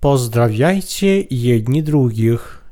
Pozdrawiajcie 0.00 1.24
jedni 1.30 1.82
drugich. 1.82 2.64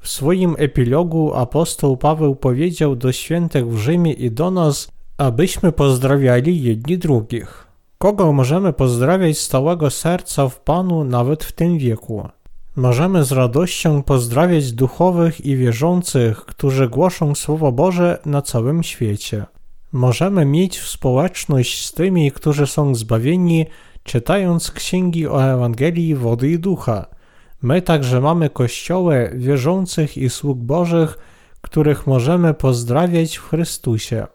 W 0.00 0.08
swoim 0.08 0.54
epilogu 0.58 1.34
apostoł 1.34 1.96
Paweł 1.96 2.36
powiedział 2.36 2.96
do 2.96 3.12
świętych 3.12 3.68
w 3.68 3.78
Rzymie 3.78 4.12
i 4.12 4.30
do 4.30 4.50
nas, 4.50 4.88
abyśmy 5.18 5.72
pozdrawiali 5.72 6.62
jedni 6.62 6.98
drugich. 6.98 7.66
Kogo 7.98 8.32
możemy 8.32 8.72
pozdrawiać 8.72 9.38
z 9.38 9.48
całego 9.48 9.90
serca 9.90 10.48
w 10.48 10.60
Panu 10.60 11.04
nawet 11.04 11.44
w 11.44 11.52
tym 11.52 11.78
wieku? 11.78 12.28
Możemy 12.76 13.24
z 13.24 13.32
radością 13.32 14.02
pozdrawiać 14.02 14.72
duchowych 14.72 15.46
i 15.46 15.56
wierzących, 15.56 16.44
którzy 16.44 16.88
głoszą 16.88 17.34
Słowo 17.34 17.72
Boże 17.72 18.18
na 18.26 18.42
całym 18.42 18.82
świecie. 18.82 19.46
Możemy 19.92 20.44
mieć 20.44 20.80
społeczność 20.80 21.86
z 21.86 21.92
tymi, 21.92 22.32
którzy 22.32 22.66
są 22.66 22.94
zbawieni, 22.94 23.66
czytając 24.06 24.70
księgi 24.70 25.26
o 25.26 25.44
Ewangelii 25.44 26.14
wody 26.14 26.50
i 26.50 26.58
ducha. 26.58 27.06
My 27.62 27.82
także 27.82 28.20
mamy 28.20 28.50
kościoły 28.50 29.30
wierzących 29.34 30.18
i 30.18 30.30
sług 30.30 30.58
Bożych, 30.58 31.18
których 31.60 32.06
możemy 32.06 32.54
pozdrawiać 32.54 33.36
w 33.36 33.48
Chrystusie. 33.48 34.26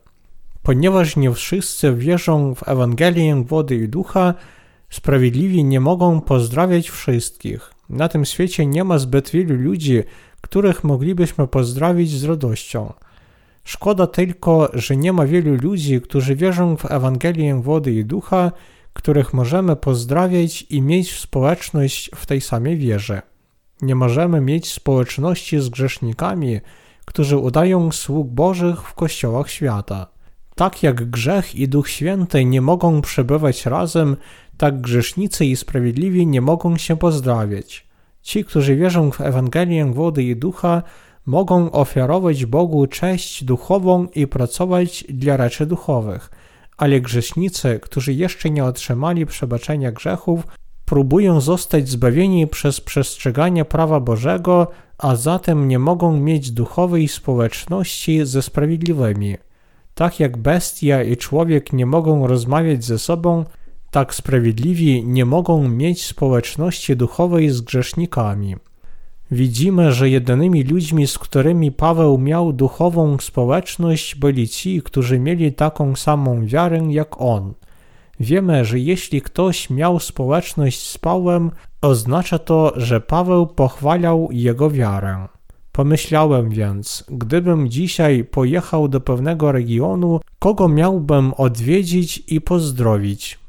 Ponieważ 0.63 1.15
nie 1.15 1.31
wszyscy 1.31 1.93
wierzą 1.95 2.55
w 2.55 2.69
Ewangelię 2.69 3.43
wody 3.43 3.75
i 3.75 3.89
ducha, 3.89 4.33
sprawiedliwi 4.89 5.63
nie 5.63 5.79
mogą 5.79 6.21
pozdrawiać 6.21 6.89
wszystkich. 6.89 7.73
Na 7.89 8.07
tym 8.09 8.25
świecie 8.25 8.65
nie 8.65 8.83
ma 8.83 8.97
zbyt 8.99 9.29
wielu 9.29 9.55
ludzi, 9.55 10.03
których 10.41 10.83
moglibyśmy 10.83 11.47
pozdrowić 11.47 12.11
z 12.11 12.23
radością. 12.23 12.93
Szkoda 13.63 14.07
tylko, 14.07 14.69
że 14.73 14.97
nie 14.97 15.13
ma 15.13 15.25
wielu 15.25 15.55
ludzi, 15.55 16.01
którzy 16.01 16.35
wierzą 16.35 16.77
w 16.77 16.91
Ewangelię 16.91 17.61
wody 17.61 17.91
i 17.91 18.05
ducha, 18.05 18.51
których 18.93 19.33
możemy 19.33 19.75
pozdrawiać 19.75 20.65
i 20.69 20.81
mieć 20.81 21.19
społeczność 21.19 22.11
w 22.15 22.25
tej 22.25 22.41
samej 22.41 22.77
wierze. 22.77 23.21
Nie 23.81 23.95
możemy 23.95 24.41
mieć 24.41 24.71
społeczności 24.71 25.59
z 25.59 25.69
grzesznikami, 25.69 26.59
którzy 27.05 27.37
udają 27.37 27.91
sług 27.91 28.27
Bożych 28.27 28.81
w 28.81 28.93
kościołach 28.93 29.49
świata. 29.49 30.07
Tak 30.55 30.83
jak 30.83 31.09
grzech 31.09 31.55
i 31.55 31.67
Duch 31.67 31.89
Święty 31.89 32.45
nie 32.45 32.61
mogą 32.61 33.01
przebywać 33.01 33.65
razem, 33.65 34.17
tak 34.57 34.81
grzesznicy 34.81 35.45
i 35.45 35.55
sprawiedliwi 35.55 36.27
nie 36.27 36.41
mogą 36.41 36.77
się 36.77 36.97
pozdrawiać. 36.97 37.87
Ci, 38.21 38.45
którzy 38.45 38.75
wierzą 38.75 39.11
w 39.11 39.21
Ewangelię 39.21 39.85
wody 39.85 40.23
i 40.23 40.35
ducha, 40.35 40.83
mogą 41.25 41.71
ofiarować 41.71 42.45
Bogu 42.45 42.87
cześć 42.87 43.43
duchową 43.43 44.07
i 44.15 44.27
pracować 44.27 45.05
dla 45.09 45.37
rzeczy 45.37 45.65
duchowych, 45.65 46.29
ale 46.81 47.01
grzesznicy, 47.01 47.79
którzy 47.81 48.13
jeszcze 48.13 48.49
nie 48.49 48.65
otrzymali 48.65 49.25
przebaczenia 49.25 49.91
grzechów, 49.91 50.47
próbują 50.85 51.41
zostać 51.41 51.89
zbawieni 51.89 52.47
przez 52.47 52.81
przestrzeganie 52.81 53.65
prawa 53.65 53.99
Bożego, 53.99 54.67
a 54.97 55.15
zatem 55.15 55.67
nie 55.67 55.79
mogą 55.79 56.19
mieć 56.19 56.51
duchowej 56.51 57.07
społeczności 57.07 58.25
ze 58.25 58.41
sprawiedliwymi. 58.41 59.37
Tak 59.93 60.19
jak 60.19 60.37
bestia 60.37 61.03
i 61.03 61.17
człowiek 61.17 61.73
nie 61.73 61.85
mogą 61.85 62.27
rozmawiać 62.27 62.83
ze 62.83 62.99
sobą, 62.99 63.45
tak 63.91 64.15
sprawiedliwi 64.15 65.03
nie 65.05 65.25
mogą 65.25 65.67
mieć 65.69 66.05
społeczności 66.05 66.95
duchowej 66.95 67.49
z 67.49 67.61
grzesznikami. 67.61 68.55
Widzimy, 69.31 69.91
że 69.91 70.09
jedynymi 70.09 70.63
ludźmi, 70.63 71.07
z 71.07 71.17
którymi 71.17 71.71
Paweł 71.71 72.17
miał 72.17 72.53
duchową 72.53 73.17
społeczność, 73.17 74.15
byli 74.15 74.47
ci, 74.47 74.81
którzy 74.81 75.19
mieli 75.19 75.53
taką 75.53 75.95
samą 75.95 76.45
wiarę 76.45 76.79
jak 76.89 77.21
on. 77.21 77.53
Wiemy, 78.19 78.65
że 78.65 78.79
jeśli 78.79 79.21
ktoś 79.21 79.69
miał 79.69 79.99
społeczność 79.99 80.87
z 80.87 80.97
Pawłem, 80.97 81.51
oznacza 81.81 82.39
to, 82.39 82.73
że 82.75 83.01
Paweł 83.01 83.47
pochwalał 83.47 84.29
jego 84.31 84.69
wiarę. 84.69 85.27
Pomyślałem 85.71 86.49
więc, 86.49 87.03
gdybym 87.09 87.69
dzisiaj 87.69 88.23
pojechał 88.23 88.87
do 88.87 89.01
pewnego 89.01 89.51
regionu, 89.51 90.19
kogo 90.39 90.67
miałbym 90.67 91.33
odwiedzić 91.33 92.23
i 92.27 92.41
pozdrowić? 92.41 93.39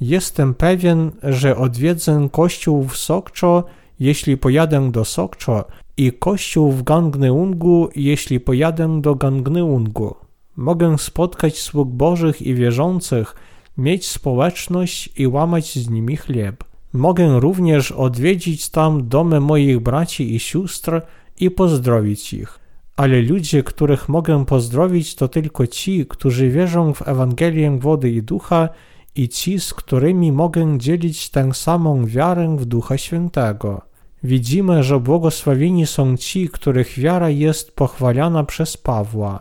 Jestem 0.00 0.54
pewien, 0.54 1.10
że 1.22 1.56
odwiedzę 1.56 2.28
kościół 2.32 2.84
w 2.84 2.96
Sokczo, 2.96 3.64
jeśli 4.02 4.36
pojadę 4.36 4.90
do 4.90 5.04
Sokczo 5.04 5.64
i 5.96 6.12
kościół 6.12 6.72
w 6.72 6.82
Gangneungu, 6.82 7.88
jeśli 7.96 8.40
pojadę 8.40 9.00
do 9.00 9.14
Gangneungu. 9.14 10.14
Mogę 10.56 10.98
spotkać 10.98 11.58
sług 11.58 11.88
bożych 11.88 12.42
i 12.42 12.54
wierzących, 12.54 13.34
mieć 13.78 14.08
społeczność 14.08 15.10
i 15.18 15.26
łamać 15.26 15.78
z 15.78 15.90
nimi 15.90 16.16
chleb. 16.16 16.64
Mogę 16.92 17.40
również 17.40 17.92
odwiedzić 17.92 18.68
tam 18.68 19.08
domy 19.08 19.40
moich 19.40 19.80
braci 19.80 20.34
i 20.34 20.38
sióstr 20.38 21.02
i 21.40 21.50
pozdrowić 21.50 22.32
ich. 22.32 22.58
Ale 22.96 23.22
ludzie, 23.22 23.62
których 23.62 24.08
mogę 24.08 24.44
pozdrowić, 24.44 25.14
to 25.14 25.28
tylko 25.28 25.66
ci, 25.66 26.06
którzy 26.06 26.50
wierzą 26.50 26.94
w 26.94 27.08
Ewangelię 27.08 27.78
wody 27.78 28.10
i 28.10 28.22
ducha 28.22 28.68
i 29.16 29.28
ci, 29.28 29.60
z 29.60 29.74
którymi 29.74 30.32
mogę 30.32 30.78
dzielić 30.78 31.30
tę 31.30 31.54
samą 31.54 32.06
wiarę 32.06 32.56
w 32.56 32.64
Ducha 32.64 32.98
Świętego. 32.98 33.91
Widzimy, 34.24 34.82
że 34.82 35.00
błogosławieni 35.00 35.86
są 35.86 36.16
ci, 36.16 36.48
których 36.48 36.98
wiara 36.98 37.30
jest 37.30 37.76
pochwalana 37.76 38.44
przez 38.44 38.76
Pawła. 38.76 39.40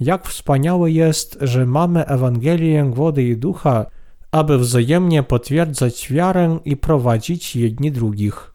Jak 0.00 0.28
wspaniałe 0.28 0.90
jest, 0.90 1.38
że 1.40 1.66
mamy 1.66 2.06
Ewangelię 2.06 2.84
wody 2.84 3.22
i 3.22 3.36
ducha, 3.36 3.86
aby 4.30 4.58
wzajemnie 4.58 5.22
potwierdzać 5.22 6.12
wiarę 6.12 6.58
i 6.64 6.76
prowadzić 6.76 7.56
jedni 7.56 7.92
drugich. 7.92 8.52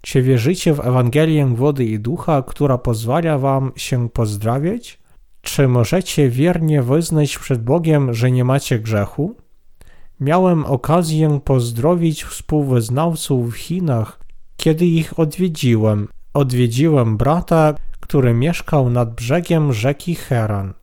Czy 0.00 0.22
wierzycie 0.22 0.74
w 0.74 0.80
Ewangelię 0.80 1.46
wody 1.46 1.84
i 1.84 1.98
ducha, 1.98 2.42
która 2.42 2.78
pozwala 2.78 3.38
wam 3.38 3.72
się 3.76 4.08
pozdrawiać? 4.08 4.98
Czy 5.42 5.68
możecie 5.68 6.28
wiernie 6.28 6.82
wyznać 6.82 7.38
przed 7.38 7.62
Bogiem, 7.62 8.14
że 8.14 8.30
nie 8.30 8.44
macie 8.44 8.78
grzechu? 8.78 9.34
Miałem 10.20 10.66
okazję 10.66 11.40
pozdrowić 11.44 12.24
współwyznawców 12.24 13.52
w 13.52 13.56
Chinach, 13.56 14.19
kiedy 14.60 14.86
ich 14.86 15.18
odwiedziłem. 15.18 16.08
Odwiedziłem 16.34 17.16
brata, 17.16 17.74
który 18.00 18.34
mieszkał 18.34 18.90
nad 18.90 19.14
brzegiem 19.14 19.72
rzeki 19.72 20.14
Heran. 20.14 20.74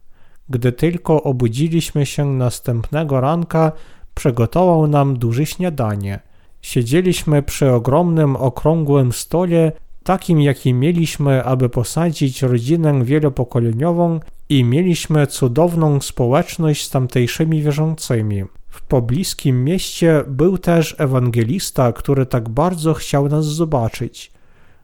Gdy 0.50 0.72
tylko 0.72 1.24
obudziliśmy 1.24 2.06
się 2.06 2.26
następnego 2.26 3.22
ranka, 3.22 3.72
przygotował 4.14 4.88
nam 4.88 5.20
duże 5.20 5.46
śniadanie. 5.46 6.20
Siedzieliśmy 6.62 7.44
przy 7.44 7.72
ogromnym, 7.72 8.36
okrągłym 8.36 9.12
stole, 9.12 9.72
takim 10.04 10.42
jaki 10.42 10.74
mieliśmy, 10.74 11.44
aby 11.44 11.70
posadzić 11.70 12.42
rodzinę 12.42 13.04
wielopokoleniową 13.06 14.20
i 14.50 14.64
mieliśmy 14.64 15.28
cudowną 15.28 16.02
społeczność 16.02 16.86
z 16.86 16.90
tamtejszymi 16.90 17.62
wierzącymi. 17.62 18.44
Pobliskim 18.88 19.64
mieście 19.64 20.24
był 20.28 20.58
też 20.58 20.96
ewangelista, 20.98 21.94
który 21.94 22.26
tak 22.26 22.50
bardzo 22.50 22.94
chciał 22.94 23.30
nas 23.30 23.46
zobaczyć. 23.46 24.32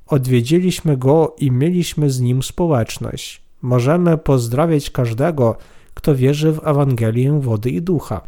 Odwiedziliśmy 0.08 0.98
go 0.98 1.36
i 1.40 1.52
mieliśmy 1.52 2.10
z 2.10 2.20
nim 2.20 2.44
społeczność. 2.44 3.42
Możemy 3.62 4.18
pozdrawiać 4.18 4.90
każdego, 4.90 5.58
kto 5.94 6.16
wierzy 6.16 6.52
w 6.52 6.68
Ewangelię 6.68 7.40
wody 7.40 7.70
i 7.70 7.82
ducha. 7.82 8.22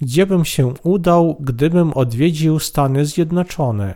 Gdziebym 0.00 0.44
się 0.44 0.74
udał, 0.82 1.36
gdybym 1.40 1.92
odwiedził 1.92 2.58
Stany 2.58 3.06
Zjednoczone? 3.06 3.94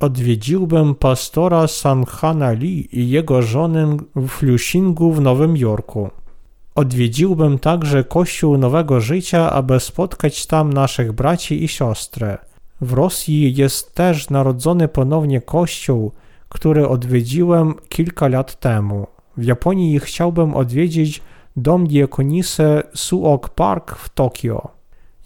Odwiedziłbym 0.00 0.94
pastora 0.94 1.66
Sanhana 1.66 2.52
Lee 2.52 2.88
i 2.92 3.10
jego 3.10 3.42
żonę 3.42 3.96
w 4.16 4.28
Flushingu 4.28 5.12
w 5.12 5.20
Nowym 5.20 5.56
Jorku. 5.56 6.10
Odwiedziłbym 6.74 7.58
także 7.58 8.04
Kościół 8.04 8.58
Nowego 8.58 9.00
Życia, 9.00 9.50
aby 9.50 9.80
spotkać 9.80 10.46
tam 10.46 10.72
naszych 10.72 11.12
braci 11.12 11.64
i 11.64 11.68
siostry. 11.68 12.36
W 12.80 12.92
Rosji 12.92 13.54
jest 13.54 13.94
też 13.94 14.30
narodzony 14.30 14.88
ponownie 14.88 15.40
kościół, 15.40 16.12
który 16.48 16.88
odwiedziłem 16.88 17.74
kilka 17.88 18.28
lat 18.28 18.60
temu. 18.60 19.06
W 19.36 19.44
Japonii 19.44 20.00
chciałbym 20.00 20.54
odwiedzić 20.54 21.22
dom 21.56 21.86
diakonisy 21.86 22.82
Suok 22.94 23.48
Park 23.48 23.96
w 23.96 24.08
Tokio. 24.08 24.68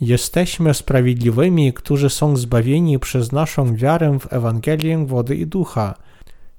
Jesteśmy 0.01 0.75
sprawiedliwymi, 0.75 1.73
którzy 1.73 2.11
są 2.11 2.37
zbawieni 2.37 2.99
przez 2.99 3.33
naszą 3.33 3.77
wiarę 3.77 4.19
w 4.19 4.33
Ewangelię 4.33 5.06
wody 5.06 5.37
i 5.37 5.47
ducha– 5.47 5.94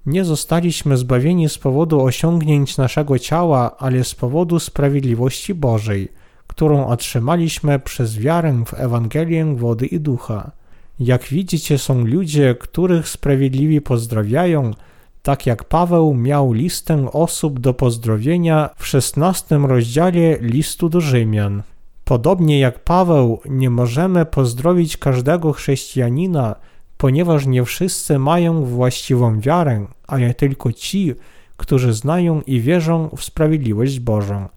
nie 0.06 0.26
zostaliśmy 0.26 0.98
zbawieni 0.98 1.50
z 1.50 1.58
powodu 1.58 2.02
osiągnięć 2.02 2.78
naszego 2.78 3.20
ciała, 3.20 3.78
ale 3.78 4.04
z 4.04 4.16
powodu 4.16 4.60
sprawiedliwości 4.60 5.54
Bożej, 5.54 6.08
którą 6.48 6.88
otrzymaliśmy 6.88 7.80
przez 7.80 8.18
wiarę 8.18 8.64
w 8.66 8.74
Ewangelię 8.74 9.56
wody 9.56 9.86
i 9.86 10.00
ducha. 10.00 10.52
Jak 11.00 11.24
widzicie, 11.24 11.78
są 11.78 12.06
ludzie, 12.06 12.56
których 12.56 13.10
sprawiedliwi 13.10 13.82
pozdrawiają, 13.82 14.72
tak 15.24 15.46
jak 15.46 15.64
Paweł 15.64 16.14
miał 16.14 16.54
listę 16.54 17.12
osób 17.12 17.60
do 17.60 17.74
pozdrowienia 17.74 18.70
w 18.78 18.88
szesnastym 18.88 19.66
rozdziale 19.66 20.38
listu 20.42 20.90
do 20.90 21.02
Rzymian. 21.02 21.64
Podobnie 22.06 22.60
jak 22.60 22.80
Paweł, 22.80 23.40
nie 23.50 23.70
możemy 23.70 24.26
pozdrowić 24.26 24.98
każdego 24.98 25.54
chrześcijanina, 25.54 26.56
ponieważ 27.00 27.46
nie 27.46 27.64
wszyscy 27.64 28.20
mają 28.20 28.66
właściwą 28.66 29.40
wiarę, 29.40 29.86
ale 30.08 30.34
tylko 30.34 30.74
ci, 30.74 31.14
którzy 31.58 31.94
znają 31.94 32.42
i 32.42 32.62
wierzą 32.62 33.10
w 33.18 33.24
sprawiedliwość 33.24 34.00
Bożą. 34.00 34.48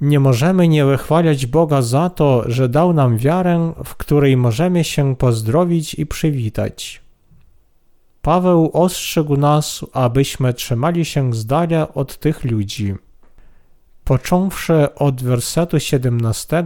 Nie 0.00 0.20
możemy 0.20 0.68
nie 0.68 0.84
wychwalać 0.84 1.46
Boga 1.46 1.82
za 1.82 2.10
to, 2.10 2.44
że 2.46 2.68
dał 2.68 2.92
nam 2.92 3.16
wiarę, 3.16 3.72
w 3.84 3.96
której 3.96 4.36
możemy 4.36 4.84
się 4.84 5.16
pozdrowić 5.16 5.94
i 5.94 6.06
przywitać. 6.06 7.02
Paweł 8.22 8.70
ostrzegł 8.72 9.36
nas, 9.36 9.84
abyśmy 9.92 10.54
trzymali 10.54 11.04
się 11.04 11.34
z 11.34 11.46
dala 11.46 11.94
od 11.94 12.18
tych 12.18 12.44
ludzi. 12.44 12.94
Począwszy 14.04 14.94
od 14.94 15.22
wersetu 15.22 15.80
17, 15.80 16.64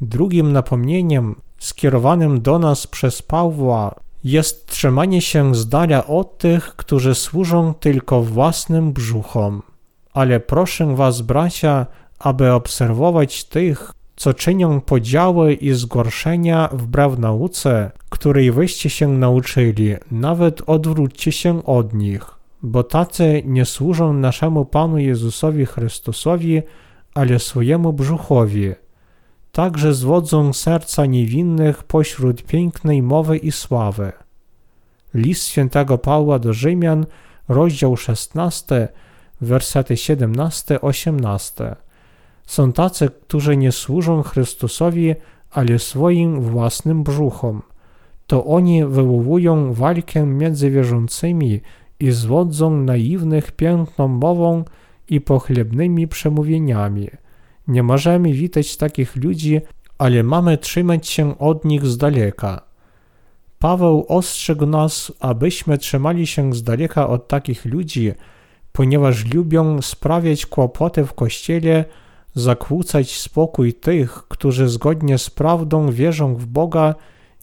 drugim 0.00 0.52
napomnieniem 0.52 1.34
skierowanym 1.58 2.40
do 2.40 2.58
nas 2.58 2.86
przez 2.86 3.22
Pawła 3.22 4.03
jest 4.24 4.66
trzymanie 4.66 5.20
się 5.20 5.54
z 5.54 5.68
dala 5.68 6.06
od 6.06 6.38
tych, 6.38 6.76
którzy 6.76 7.14
służą 7.14 7.74
tylko 7.74 8.22
własnym 8.22 8.92
brzuchom. 8.92 9.62
Ale 10.12 10.40
proszę 10.40 10.96
was, 10.96 11.20
bracia, 11.20 11.86
aby 12.18 12.52
obserwować 12.52 13.44
tych, 13.44 13.92
co 14.16 14.34
czynią 14.34 14.80
podziały 14.80 15.54
i 15.54 15.72
zgorszenia 15.72 16.68
wbrew 16.72 17.18
nauce, 17.18 17.90
której 18.08 18.52
wyście 18.52 18.90
się 18.90 19.08
nauczyli, 19.08 19.94
nawet 20.10 20.62
odwróćcie 20.66 21.32
się 21.32 21.64
od 21.64 21.94
nich, 21.94 22.30
bo 22.62 22.82
tacy 22.82 23.42
nie 23.46 23.64
służą 23.64 24.12
naszemu 24.12 24.64
Panu 24.64 24.98
Jezusowi 24.98 25.66
Chrystusowi, 25.66 26.62
ale 27.14 27.38
swojemu 27.38 27.92
brzuchowi. 27.92 28.72
Także 29.54 29.94
zwodzą 29.94 30.52
serca 30.52 31.06
niewinnych 31.06 31.82
pośród 31.82 32.42
pięknej 32.42 33.02
mowy 33.02 33.36
i 33.36 33.52
sławy. 33.52 34.12
List 35.14 35.46
świętego 35.46 35.98
Pawła 35.98 36.38
do 36.38 36.52
Rzymian, 36.52 37.06
rozdział 37.48 37.96
16, 37.96 38.88
wersety 39.40 39.94
17-18. 39.94 41.74
Są 42.46 42.72
tacy, 42.72 43.10
którzy 43.26 43.56
nie 43.56 43.72
służą 43.72 44.22
Chrystusowi, 44.22 45.14
ale 45.50 45.78
swoim 45.78 46.40
własnym 46.40 47.02
brzuchom. 47.02 47.62
To 48.26 48.44
oni 48.44 48.84
wywołują 48.84 49.72
walkę 49.72 50.26
między 50.26 50.70
wierzącymi 50.70 51.60
i 52.00 52.10
zwodzą 52.10 52.70
naiwnych 52.70 53.52
piękną 53.52 54.08
mową 54.08 54.64
i 55.08 55.20
pochlebnymi 55.20 56.08
przemówieniami. 56.08 57.08
Nie 57.68 57.82
możemy 57.82 58.32
witać 58.32 58.76
takich 58.76 59.16
ludzi, 59.16 59.60
ale 59.98 60.22
mamy 60.22 60.58
trzymać 60.58 61.08
się 61.08 61.38
od 61.38 61.64
nich 61.64 61.86
z 61.86 61.96
daleka. 61.96 62.62
Paweł 63.58 64.06
ostrzegł 64.08 64.66
nas, 64.66 65.12
abyśmy 65.20 65.78
trzymali 65.78 66.26
się 66.26 66.54
z 66.54 66.62
daleka 66.62 67.08
od 67.08 67.28
takich 67.28 67.64
ludzi, 67.64 68.12
ponieważ 68.72 69.34
lubią 69.34 69.82
sprawiać 69.82 70.46
kłopoty 70.46 71.04
w 71.04 71.12
kościele, 71.12 71.84
zakłócać 72.34 73.18
spokój 73.18 73.74
tych, 73.74 74.12
którzy 74.28 74.68
zgodnie 74.68 75.18
z 75.18 75.30
prawdą 75.30 75.90
wierzą 75.90 76.34
w 76.34 76.46
Boga 76.46 76.94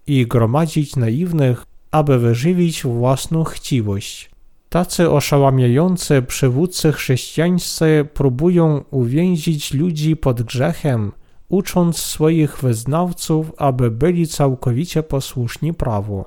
i 0.08 0.28
gromadzić 0.28 0.96
naiwnych, 0.96 1.66
aby 1.92 2.20
wyżywić 2.20 2.84
własną 2.84 3.44
chciwość. 3.44 4.31
Tacy 4.72 5.10
oszałamiający 5.10 6.22
przywódcy 6.22 6.92
chrześcijańscy 6.92 8.08
próbują 8.14 8.84
uwięzić 8.92 9.74
ludzi 9.74 10.16
pod 10.16 10.42
grzechem, 10.42 11.12
ucząc 11.50 11.98
swoich 11.98 12.58
wyznawców, 12.58 13.52
aby 13.58 13.92
byli 13.92 14.28
całkowicie 14.28 15.04
posłuszni 15.04 15.74
prawu. 15.74 16.26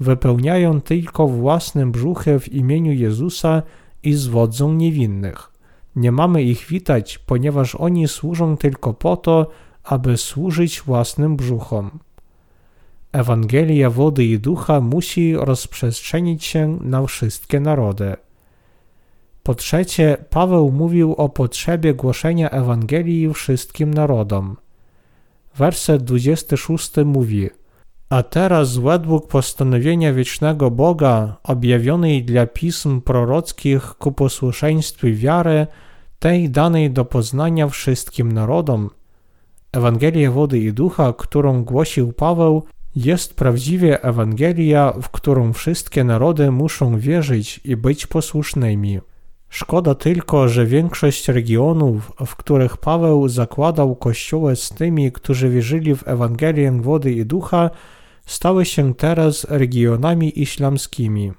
Wypełniają 0.00 0.80
tylko 0.80 1.28
własne 1.28 1.86
brzuchy 1.86 2.40
w 2.40 2.52
imieniu 2.52 2.92
Jezusa 2.92 3.62
i 4.02 4.14
zwodzą 4.14 4.72
niewinnych. 4.72 5.52
Nie 5.96 6.12
mamy 6.12 6.42
ich 6.42 6.66
witać, 6.66 7.18
ponieważ 7.18 7.74
oni 7.74 8.08
służą 8.08 8.56
tylko 8.56 8.94
po 8.94 9.16
to, 9.16 9.50
aby 9.84 10.16
służyć 10.16 10.82
własnym 10.82 11.36
brzuchom. 11.36 11.98
Ewangelia 13.16 13.90
wody 13.90 14.24
i 14.24 14.38
ducha 14.38 14.80
musi 14.80 15.36
rozprzestrzenić 15.36 16.44
się 16.44 16.78
na 16.82 17.06
wszystkie 17.06 17.60
narody. 17.60 18.16
Po 19.42 19.54
trzecie, 19.54 20.16
Paweł 20.30 20.72
mówił 20.72 21.14
o 21.14 21.28
potrzebie 21.28 21.94
głoszenia 21.94 22.50
Ewangelii 22.50 23.34
wszystkim 23.34 23.94
narodom. 23.94 24.56
Werset 25.56 26.04
26 26.04 26.92
mówi: 27.04 27.50
A 28.10 28.22
teraz, 28.22 28.76
według 28.76 29.28
postanowienia 29.28 30.12
wiecznego 30.12 30.70
Boga, 30.70 31.36
objawionej 31.42 32.24
dla 32.24 32.46
pism 32.46 33.00
prorockich 33.00 33.94
ku 33.94 34.12
posłuszeństwu 34.12 35.06
wiary, 35.10 35.66
tej 36.18 36.50
danej 36.50 36.90
do 36.90 37.04
poznania 37.04 37.68
wszystkim 37.68 38.32
narodom, 38.32 38.90
Ewangelia 39.72 40.30
wody 40.30 40.58
i 40.58 40.72
ducha, 40.72 41.12
którą 41.12 41.64
głosił 41.64 42.12
Paweł, 42.12 42.62
jest 42.96 43.34
prawdziwie 43.34 44.02
Ewangelia, 44.02 44.92
w 45.02 45.08
którą 45.08 45.52
wszystkie 45.52 46.04
narody 46.04 46.50
muszą 46.50 46.98
wierzyć 46.98 47.60
i 47.64 47.76
być 47.76 48.06
posłusznymi. 48.06 49.00
Szkoda 49.48 49.94
tylko, 49.94 50.48
że 50.48 50.66
większość 50.66 51.28
regionów, 51.28 52.12
w 52.26 52.36
których 52.36 52.76
Paweł 52.76 53.28
zakładał 53.28 53.96
kościoły 53.96 54.56
z 54.56 54.68
tymi, 54.68 55.12
którzy 55.12 55.50
wierzyli 55.50 55.96
w 55.96 56.08
Ewangelię 56.08 56.72
wody 56.72 57.12
i 57.12 57.26
ducha, 57.26 57.70
stały 58.26 58.64
się 58.64 58.94
teraz 58.94 59.46
regionami 59.50 60.40
islamskimi. 60.40 61.32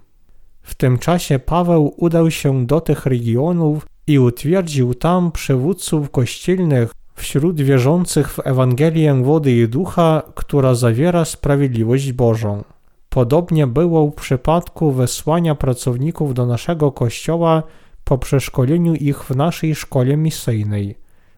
W 0.61 0.75
tym 0.75 0.97
czasie 0.97 1.39
Paweł 1.39 1.93
udał 1.97 2.31
się 2.31 2.65
do 2.65 2.81
tych 2.81 3.05
regionów 3.05 3.87
i 4.07 4.19
utwierdził 4.19 4.93
tam 4.93 5.31
przywódców 5.31 6.11
kościelnych 6.11 6.91
wśród 7.17 7.61
wierzących 7.61 8.33
w 8.33 8.47
Ewangelię 8.47 9.23
wody 9.23 9.51
i 9.51 9.67
ducha, 9.67 10.21
która 10.35 10.75
zawiera 10.75 11.25
sprawiedliwość 11.25 12.11
Bożą. 12.11 12.63
Podobnie 13.09 13.67
było 13.67 14.07
w 14.07 14.15
przypadku 14.15 14.91
wysłania 14.91 15.55
pracowników 15.55 16.33
do 16.33 16.45
naszego 16.45 16.91
kościoła 16.91 17.63
po 18.03 18.17
przeszkoleniu 18.17 18.93
ich 18.95 19.23
w 19.23 19.35
naszej 19.35 19.75
szkole 19.75 20.17
misyjnej. 20.17 20.95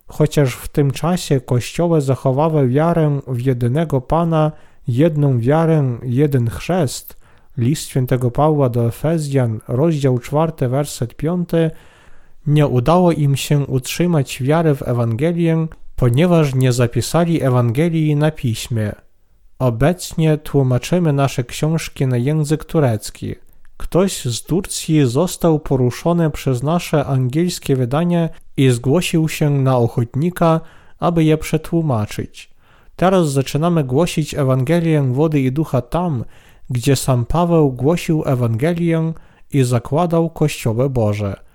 Chociaż 0.07 0.55
w 0.55 0.67
tym 0.67 0.91
czasie 0.91 1.41
kościoły 1.41 2.01
zachowały 2.01 2.67
wiarę 2.67 3.19
w 3.27 3.41
jedynego 3.41 4.01
Pana, 4.01 4.51
jedną 4.88 5.39
wiarę, 5.39 5.98
jeden 6.03 6.50
chrzest, 6.50 7.17
list 7.57 7.88
świętego 7.88 8.31
Pawła 8.31 8.69
do 8.69 8.88
Efezjan, 8.88 9.59
rozdział 9.67 10.19
4, 10.19 10.51
werset 10.69 11.15
5, 11.15 11.50
nie 12.48 12.67
udało 12.67 13.12
im 13.12 13.36
się 13.36 13.65
utrzymać 13.65 14.43
wiary 14.43 14.75
w 14.75 14.88
Ewangelię, 14.88 15.67
ponieważ 15.96 16.55
nie 16.55 16.74
zapisali 16.74 17.43
Ewangelii 17.43 18.15
na 18.15 18.31
piśmie. 18.31 18.91
Obecnie 19.60 20.38
tłumaczymy 20.38 21.13
nasze 21.13 21.43
książki 21.43 22.08
na 22.08 22.17
język 22.17 22.65
turecki. 22.65 23.36
Ktoś 23.77 24.25
z 24.25 24.43
Turcji 24.43 25.05
został 25.05 25.60
poruszony 25.60 26.29
przez 26.29 26.63
nasze 26.63 27.05
angielskie 27.05 27.75
wydanie 27.75 28.29
i 28.58 28.69
zgłosił 28.69 29.29
się 29.29 29.50
na 29.50 29.77
ochotnika, 29.77 30.62
aby 31.00 31.24
je 31.24 31.38
przetłumaczyć. 31.38 32.50
Teraz 32.96 33.31
zaczynamy 33.31 33.84
głosić 33.84 34.34
Ewangelię 34.34 35.03
wody 35.13 35.41
i 35.41 35.51
ducha 35.51 35.81
tam, 35.81 36.25
gdzie 36.69 36.96
sam 36.96 37.25
Paweł 37.25 37.72
głosił 37.72 38.24
Ewangelię 38.25 39.13
i 39.53 39.63
zakładał 39.63 40.29
Kościoły 40.29 40.89
Boże. 40.89 41.49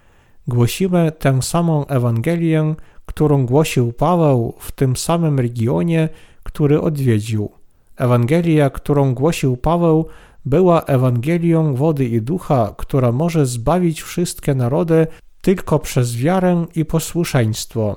Głosimy 0.49 1.13
tę 1.19 1.43
samą 1.43 1.87
Ewangelię, 1.87 2.75
którą 3.07 3.47
głosił 3.47 3.93
Paweł 3.93 4.55
w 4.59 4.73
tym 4.73 4.97
samym 4.97 5.39
regionie, 5.39 6.09
który 6.43 6.81
odwiedził. 6.81 7.51
Ewangelia, 7.97 8.71
którą 8.71 9.15
głosił 9.15 9.57
Paweł, 9.57 10.07
była 10.45 10.83
Ewangelią 10.83 11.75
wody 11.75 12.05
i 12.05 12.23
ducha, 12.23 12.75
która 12.77 13.13
może 13.13 13.47
zbawić 13.47 14.03
wszystkie 14.03 14.55
narody 14.55 15.07
tylko 15.41 15.79
przez 15.79 16.17
wiarę 16.17 16.67
i 16.75 16.85
posłuszeństwo. 16.85 17.97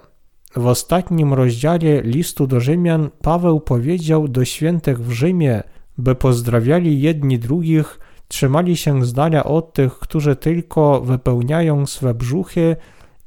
W 0.56 0.68
ostatnim 0.68 1.34
rozdziale 1.34 2.02
listu 2.02 2.48
do 2.48 2.60
Rzymian 2.60 3.10
Paweł 3.22 3.60
powiedział 3.60 4.28
do 4.28 4.46
świętych 4.46 5.00
w 5.00 5.12
Rzymie, 5.12 5.64
by 5.98 6.16
pozdrawiali 6.16 7.02
jedni 7.02 7.40
drugich 7.40 8.00
trzymali 8.28 8.78
się 8.78 9.06
z 9.06 9.14
dala 9.14 9.44
od 9.44 9.74
tych, 9.74 10.00
którzy 10.00 10.36
tylko 10.36 11.02
wypełniają 11.02 11.86
swe 11.86 12.14
brzuchy 12.14 12.76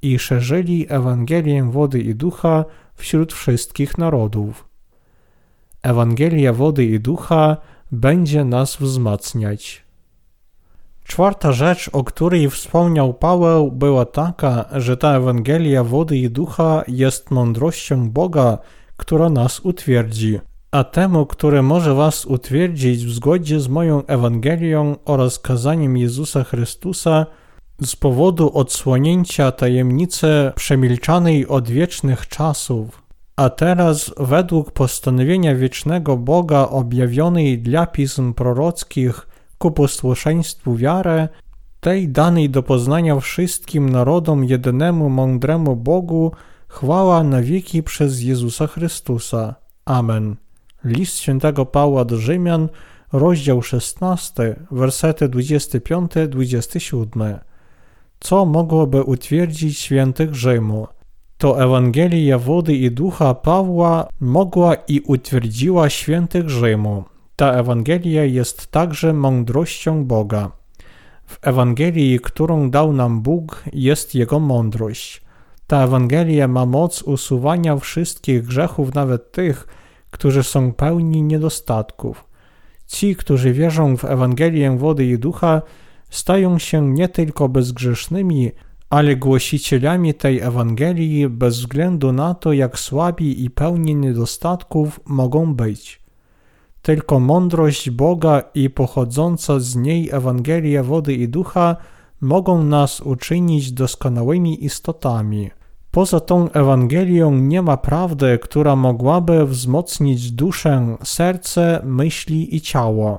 i 0.02 0.18
szerzyli 0.18 0.86
Ewangelię 0.88 1.64
wody 1.64 2.00
i 2.00 2.14
ducha 2.14 2.64
wśród 2.94 3.32
wszystkich 3.32 3.98
narodów. 3.98 4.68
Ewangelia 5.82 6.52
wody 6.52 6.84
i 6.84 7.00
ducha 7.00 7.56
będzie 7.92 8.44
nas 8.44 8.76
wzmacniać. 8.76 9.84
Czwarta 11.04 11.52
rzecz, 11.52 11.90
o 11.92 12.04
której 12.04 12.50
wspomniał 12.50 13.14
Paweł, 13.14 13.72
była 13.72 14.04
taka, 14.04 14.64
że 14.72 14.96
ta 14.96 15.16
Ewangelia 15.16 15.84
wody 15.84 16.16
i 16.16 16.30
ducha 16.30 16.84
jest 16.88 17.30
mądrością 17.30 18.10
Boga, 18.10 18.58
która 18.96 19.28
nas 19.28 19.60
utwierdzi. 19.60 20.40
A 20.70 20.84
temu, 20.84 21.26
który 21.26 21.62
może 21.62 21.94
was 21.94 22.24
utwierdzić 22.24 23.06
w 23.06 23.10
zgodzie 23.10 23.60
z 23.60 23.68
moją 23.68 24.06
Ewangelią 24.06 24.96
oraz 25.04 25.38
kazaniem 25.38 25.96
Jezusa 25.96 26.44
Chrystusa, 26.44 27.26
z 27.80 27.96
powodu 27.96 28.50
odsłonięcia 28.54 29.52
tajemnicy 29.52 30.52
przemilczanej 30.56 31.48
od 31.48 31.68
wiecznych 31.68 32.28
czasów, 32.28 33.02
a 33.36 33.50
teraz 33.50 34.14
według 34.16 34.70
postanowienia 34.70 35.54
wiecznego 35.54 36.16
Boga 36.16 36.68
objawionej 36.68 37.58
dla 37.58 37.86
pism 37.86 38.34
prorockich 38.34 39.28
ku 39.58 39.70
posłuszeństwu 39.70 40.76
wiary, 40.76 41.28
tej 41.80 42.08
danej 42.08 42.50
do 42.50 42.62
poznania 42.62 43.20
wszystkim 43.20 43.88
narodom 43.88 44.44
jedynemu 44.44 45.08
mądremu 45.08 45.76
Bogu, 45.76 46.32
chwała 46.68 47.24
na 47.24 47.42
wieki 47.42 47.82
przez 47.82 48.22
Jezusa 48.22 48.66
Chrystusa. 48.66 49.54
Amen. 49.84 50.36
List 50.84 51.18
świętego 51.18 51.66
Pawła 51.66 52.04
do 52.04 52.16
Rzymian, 52.16 52.68
rozdział 53.12 53.62
16, 53.62 54.56
wersety 54.70 55.28
25-27. 55.28 57.38
Co 58.20 58.46
mogłoby 58.46 59.02
utwierdzić 59.02 59.78
świętych 59.78 60.34
Rzymu? 60.34 60.86
To 61.38 61.62
Ewangelia 61.62 62.38
wody 62.38 62.74
i 62.74 62.90
ducha 62.90 63.34
Pawła 63.34 64.08
mogła 64.20 64.74
i 64.74 65.00
utwierdziła 65.00 65.90
świętych 65.90 66.50
Rzymu. 66.50 67.04
Ta 67.36 67.52
Ewangelia 67.52 68.24
jest 68.24 68.70
także 68.70 69.12
mądrością 69.12 70.04
Boga. 70.04 70.50
W 71.26 71.38
Ewangelii, 71.42 72.20
którą 72.20 72.70
dał 72.70 72.92
nam 72.92 73.20
Bóg, 73.20 73.64
jest 73.72 74.14
Jego 74.14 74.40
mądrość. 74.40 75.22
Ta 75.66 75.84
Ewangelia 75.84 76.48
ma 76.48 76.66
moc 76.66 77.02
usuwania 77.02 77.76
wszystkich 77.76 78.42
grzechów, 78.42 78.94
nawet 78.94 79.32
tych, 79.32 79.66
którzy 80.10 80.42
są 80.42 80.72
pełni 80.72 81.22
niedostatków. 81.22 82.24
Ci, 82.86 83.16
którzy 83.16 83.52
wierzą 83.52 83.96
w 83.96 84.04
Ewangelię 84.04 84.78
wody 84.78 85.06
i 85.06 85.18
ducha, 85.18 85.62
stają 86.10 86.58
się 86.58 86.90
nie 86.90 87.08
tylko 87.08 87.48
bezgrzesznymi, 87.48 88.50
ale 88.90 89.16
głosicielami 89.16 90.14
tej 90.14 90.40
Ewangelii 90.40 91.28
bez 91.28 91.58
względu 91.58 92.12
na 92.12 92.34
to, 92.34 92.52
jak 92.52 92.78
słabi 92.78 93.44
i 93.44 93.50
pełni 93.50 93.94
niedostatków 93.94 95.00
mogą 95.06 95.54
być. 95.54 96.00
Tylko 96.82 97.20
mądrość 97.20 97.90
Boga 97.90 98.42
i 98.54 98.70
pochodząca 98.70 99.60
z 99.60 99.76
niej 99.76 100.08
Ewangelia 100.12 100.82
wody 100.82 101.14
i 101.14 101.28
ducha 101.28 101.76
mogą 102.20 102.64
nas 102.64 103.00
uczynić 103.00 103.72
doskonałymi 103.72 104.64
istotami. 104.64 105.50
Poza 105.90 106.20
tą 106.20 106.50
Ewangelią 106.50 107.30
nie 107.30 107.62
ma 107.62 107.76
prawdy, 107.76 108.38
która 108.42 108.76
mogłaby 108.76 109.46
wzmocnić 109.46 110.32
duszę, 110.32 110.96
serce, 111.02 111.80
myśli 111.84 112.56
i 112.56 112.60
ciało. 112.60 113.18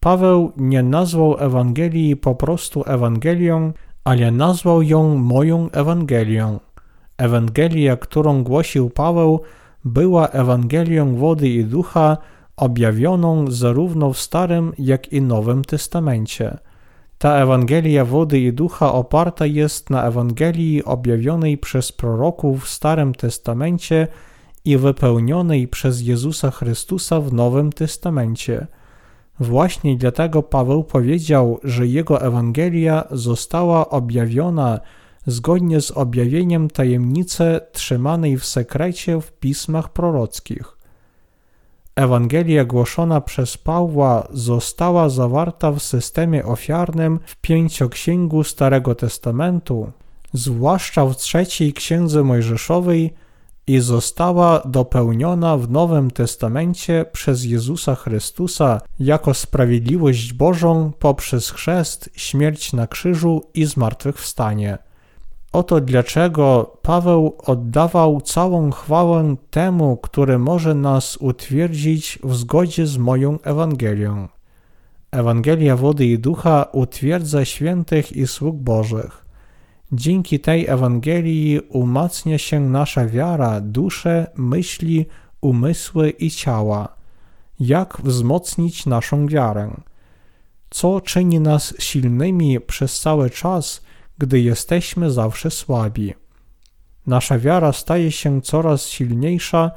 Paweł 0.00 0.52
nie 0.56 0.82
nazwał 0.82 1.36
Ewangelii 1.38 2.16
po 2.16 2.34
prostu 2.34 2.84
Ewangelią, 2.86 3.72
ale 4.04 4.30
nazwał 4.30 4.82
ją 4.82 5.16
moją 5.16 5.70
Ewangelią. 5.70 6.60
Ewangelia, 7.16 7.96
którą 7.96 8.42
głosił 8.44 8.90
Paweł, 8.90 9.40
była 9.84 10.28
Ewangelią 10.28 11.16
wody 11.16 11.48
i 11.48 11.64
ducha, 11.64 12.16
objawioną 12.56 13.50
zarówno 13.50 14.12
w 14.12 14.18
Starym, 14.18 14.72
jak 14.78 15.12
i 15.12 15.22
Nowym 15.22 15.64
Testamencie. 15.64 16.58
Ta 17.18 17.36
Ewangelia 17.36 18.04
wody 18.04 18.40
i 18.40 18.52
ducha 18.52 18.92
oparta 18.92 19.46
jest 19.46 19.90
na 19.90 20.04
Ewangelii 20.04 20.84
objawionej 20.84 21.58
przez 21.58 21.92
proroków 21.92 22.64
w 22.64 22.68
Starym 22.68 23.14
Testamencie 23.14 24.08
i 24.64 24.76
wypełnionej 24.76 25.68
przez 25.68 26.02
Jezusa 26.02 26.50
Chrystusa 26.50 27.20
w 27.20 27.32
Nowym 27.32 27.72
Testamencie. 27.72 28.66
Właśnie 29.40 29.96
dlatego 29.96 30.42
Paweł 30.42 30.84
powiedział, 30.84 31.60
że 31.64 31.86
jego 31.86 32.22
Ewangelia 32.22 33.04
została 33.10 33.88
objawiona 33.88 34.80
zgodnie 35.26 35.80
z 35.80 35.90
objawieniem 35.90 36.70
tajemnicy 36.70 37.60
trzymanej 37.72 38.38
w 38.38 38.44
sekrecie 38.44 39.20
w 39.20 39.32
pismach 39.32 39.92
prorockich. 39.92 40.77
Ewangelia 41.98 42.64
głoszona 42.64 43.20
przez 43.20 43.56
Pawła 43.56 44.28
została 44.30 45.08
zawarta 45.08 45.72
w 45.72 45.82
systemie 45.82 46.44
ofiarnym 46.44 47.20
w 47.26 47.36
pięcioksięgu 47.36 48.44
Starego 48.44 48.94
Testamentu, 48.94 49.92
zwłaszcza 50.32 51.06
w 51.06 51.16
trzeciej 51.16 51.72
księdze 51.72 52.22
Mojżeszowej 52.22 53.14
i 53.66 53.78
została 53.78 54.62
dopełniona 54.64 55.56
w 55.56 55.70
Nowym 55.70 56.10
Testamencie 56.10 57.04
przez 57.12 57.44
Jezusa 57.44 57.94
Chrystusa 57.94 58.80
jako 59.00 59.34
sprawiedliwość 59.34 60.32
Bożą 60.32 60.92
poprzez 60.98 61.50
chrzest, 61.50 62.10
śmierć 62.16 62.72
na 62.72 62.86
krzyżu 62.86 63.42
i 63.54 63.64
zmartwychwstanie. 63.64 64.78
Oto 65.52 65.80
dlaczego 65.80 66.76
Paweł 66.82 67.36
oddawał 67.38 68.20
całą 68.20 68.70
chwałę 68.70 69.36
temu, 69.50 69.96
który 69.96 70.38
może 70.38 70.74
nas 70.74 71.16
utwierdzić 71.16 72.18
w 72.24 72.36
zgodzie 72.36 72.86
z 72.86 72.98
moją 72.98 73.38
Ewangelią. 73.40 74.28
Ewangelia 75.10 75.76
wody 75.76 76.06
i 76.06 76.18
ducha 76.18 76.66
utwierdza 76.72 77.44
świętych 77.44 78.12
i 78.12 78.26
sług 78.26 78.56
Bożych. 78.56 79.24
Dzięki 79.92 80.40
tej 80.40 80.66
Ewangelii 80.66 81.60
umacnia 81.60 82.38
się 82.38 82.60
nasza 82.60 83.06
wiara, 83.06 83.60
dusze, 83.60 84.26
myśli, 84.36 85.06
umysły 85.40 86.10
i 86.10 86.30
ciała. 86.30 86.88
Jak 87.60 88.00
wzmocnić 88.04 88.86
naszą 88.86 89.26
wiarę? 89.26 89.70
Co 90.70 91.00
czyni 91.00 91.40
nas 91.40 91.74
silnymi 91.78 92.60
przez 92.60 93.00
cały 93.00 93.30
czas– 93.30 93.80
gdy 94.18 94.40
jesteśmy 94.40 95.10
zawsze 95.10 95.50
słabi. 95.50 96.14
Nasza 97.06 97.38
wiara 97.38 97.72
staje 97.72 98.12
się 98.12 98.42
coraz 98.42 98.88
silniejsza, 98.88 99.70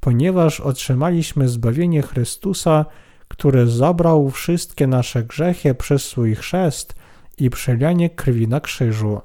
ponieważ 0.00 0.60
otrzymaliśmy 0.60 1.48
zbawienie 1.48 2.02
Chrystusa, 2.02 2.84
który 3.28 3.66
zabrał 3.66 4.30
wszystkie 4.30 4.86
nasze 4.86 5.24
grzechy 5.24 5.74
przez 5.74 6.04
swój 6.04 6.34
chrzest 6.34 6.94
i 7.38 7.50
przelianie 7.50 8.10
krwi 8.10 8.48
na 8.48 8.60
krzyżu. 8.60 9.20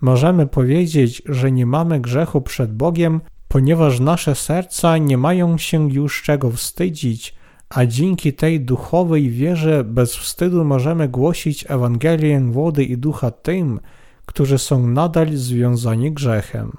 Możemy 0.00 0.46
powiedzieć, 0.46 1.22
że 1.26 1.52
nie 1.52 1.66
mamy 1.66 2.00
grzechu 2.00 2.40
przed 2.40 2.74
Bogiem, 2.74 3.20
ponieważ 3.48 4.00
nasze 4.00 4.34
serca 4.34 4.98
nie 4.98 5.18
mają 5.18 5.58
się 5.58 5.92
już 5.92 6.22
czego 6.22 6.50
wstydzić, 6.50 7.34
a 7.74 7.86
dzięki 7.86 8.32
tej 8.32 8.60
duchowej 8.60 9.30
wierze 9.30 9.84
bez 9.84 10.16
wstydu 10.16 10.64
możemy 10.64 11.08
głosić 11.08 11.64
Ewangelię 11.68 12.40
wody 12.40 12.84
i 12.84 12.98
ducha 12.98 13.30
tym, 13.30 13.80
którzy 14.26 14.58
są 14.58 14.86
nadal 14.86 15.32
związani 15.32 16.12
grzechem. 16.12 16.72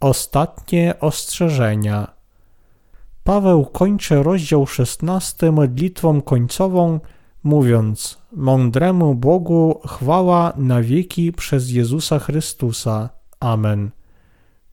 Ostatnie 0.00 0.94
ostrzeżenia. 1.00 2.14
Paweł 3.24 3.66
kończy 3.66 4.22
rozdział 4.22 4.66
16 4.66 5.52
modlitwą 5.52 6.22
końcową, 6.22 7.00
mówiąc: 7.44 8.18
Mądremu 8.32 9.14
Bogu 9.14 9.80
chwała 9.86 10.52
na 10.56 10.82
wieki 10.82 11.32
przez 11.32 11.70
Jezusa 11.70 12.18
Chrystusa. 12.18 13.10
Amen. 13.40 13.90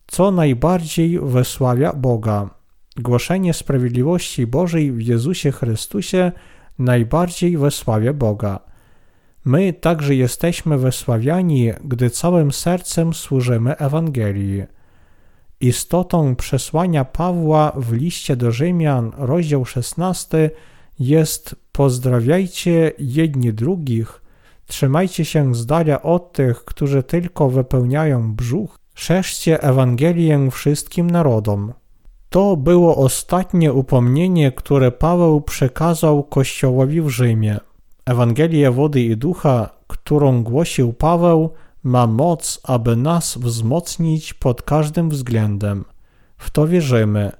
Co 0.08 0.32
najbardziej 0.32 1.20
wysławia 1.20 1.94
Boga. 1.94 2.61
Głoszenie 2.98 3.54
sprawiedliwości 3.54 4.48
Bożej 4.48 4.92
w 4.92 5.02
Jezusie 5.02 5.52
Chrystusie 5.52 6.32
najbardziej 6.80 7.58
wysławia 7.58 8.14
Boga. 8.14 8.60
My 9.46 9.74
także 9.74 10.16
jesteśmy 10.16 10.78
wysławiani, 10.78 11.72
gdy 11.84 12.10
całym 12.10 12.52
sercem 12.52 13.14
służymy 13.14 13.78
Ewangelii. 13.78 14.64
Istotą 15.60 16.36
przesłania 16.36 17.06
Pawła 17.06 17.72
w 17.76 17.94
liście 17.94 18.36
do 18.36 18.52
Rzymian, 18.52 19.12
rozdział 19.18 19.66
16, 19.66 20.50
jest 21.00 21.56
pozdrawiajcie 21.72 22.92
jedni 23.00 23.54
drugich, 23.54 24.22
trzymajcie 24.68 25.26
się 25.26 25.56
z 25.56 25.66
dala 25.66 26.02
od 26.02 26.34
tych, 26.34 26.66
którzy 26.66 27.04
tylko 27.04 27.50
wypełniają 27.50 28.36
brzuch, 28.36 28.76
szerzcie 28.96 29.64
Ewangelię 29.64 30.52
wszystkim 30.52 31.10
narodom. 31.10 31.74
To 32.32 32.58
było 32.58 32.96
ostatnie 32.96 33.74
upomnienie, 33.74 34.52
które 34.52 34.92
Paweł 34.92 35.42
przekazał 35.42 36.24
Kościołowi 36.24 37.02
w 37.02 37.10
Rzymie. 37.10 37.60
Ewangelia 38.06 38.72
wody 38.72 39.02
i 39.02 39.18
ducha, 39.18 39.70
którą 39.88 40.44
głosił 40.44 40.94
Paweł, 40.94 41.50
ma 41.84 42.08
moc, 42.08 42.60
aby 42.64 42.96
nas 42.96 43.38
wzmocnić 43.38 44.34
pod 44.34 44.62
każdym 44.62 45.10
względem. 45.10 45.86
W 46.38 46.50
to 46.50 46.68
wierzymy. 46.68 47.32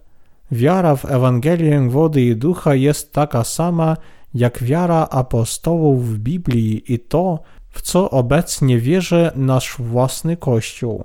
Wiara 0.52 0.96
w 0.96 1.06
Ewangelię 1.06 1.90
wody 1.90 2.22
i 2.22 2.36
ducha 2.36 2.76
jest 2.76 3.14
taka 3.14 3.44
sama 3.44 3.98
jak 4.34 4.64
wiara 4.64 5.08
apostołów 5.10 6.10
w 6.10 6.18
Biblii 6.18 6.94
i 6.94 7.00
to, 7.00 7.40
w 7.70 7.82
co 7.82 8.10
obecnie 8.10 8.78
wierzy 8.80 9.32
nasz 9.36 9.76
własny 9.80 10.38
Kościół. 10.38 11.04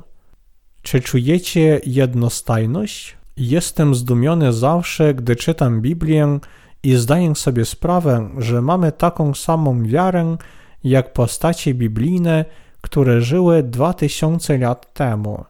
Czy 0.83 1.01
czujecie 1.01 1.81
jednostajność? 1.87 3.17
Jestem 3.37 3.95
zdumiony 3.95 4.53
zawsze, 4.53 5.15
gdy 5.15 5.37
czytam 5.37 5.81
Biblię 5.81 6.39
i 6.83 6.95
zdaję 6.95 7.35
sobie 7.35 7.65
sprawę, 7.65 8.29
że 8.39 8.63
mamy 8.63 8.93
taką 8.93 9.35
samą 9.35 9.83
wiarę 9.83 10.37
jak 10.85 11.13
postacie 11.13 11.75
biblijne, 11.75 12.45
które 12.81 13.21
żyły 13.21 13.63
dwa 13.63 13.93
tysiące 13.93 14.59
lat 14.59 14.95
temu. 14.95 15.45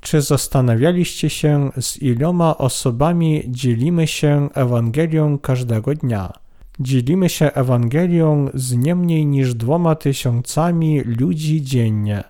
Czy 0.00 0.22
zastanawialiście 0.22 1.30
się, 1.30 1.70
z 1.80 2.02
iloma 2.02 2.58
osobami 2.58 3.42
dzielimy 3.46 4.06
się 4.06 4.48
Ewangelią 4.54 5.38
każdego 5.38 5.94
dnia? 5.94 6.32
Dzielimy 6.80 7.28
się 7.28 7.52
Ewangelią 7.52 8.48
z 8.54 8.76
nie 8.76 8.94
mniej 8.94 9.26
niż 9.26 9.54
dwoma 9.54 9.94
tysiącami 9.94 11.00
ludzi 11.00 11.62
dziennie. 11.62 12.24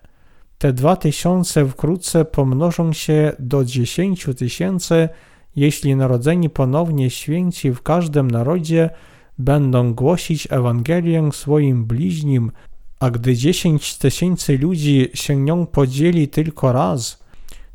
Te 0.59 0.73
dwa 0.73 0.97
tysiące 0.97 1.67
wkrótce 1.67 2.25
pomnożą 2.25 2.93
się 2.93 3.33
do 3.39 3.65
dziesięciu 3.65 4.35
tysięcy, 4.35 5.09
jeśli 5.57 5.97
narodzeni 5.97 6.51
ponownie 6.51 7.11
święci 7.11 7.71
w 7.71 7.83
każdym 7.83 8.31
narodzie 8.31 8.91
będą 9.39 9.95
głosić 9.95 10.49
Ewangelię 10.51 11.29
swoim 11.33 11.85
bliźnim, 11.85 12.53
a 13.01 13.11
gdy 13.11 13.37
dziesięć 13.37 13.97
tysięcy 13.97 14.59
ludzi 14.59 15.09
się 15.15 15.37
nią 15.37 15.67
podzieli 15.67 16.29
tylko 16.29 16.73
raz, 16.73 17.25